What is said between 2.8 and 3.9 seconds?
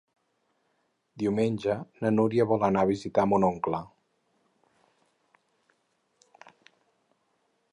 a visitar mon oncle.